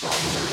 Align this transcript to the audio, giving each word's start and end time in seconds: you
you 0.00 0.47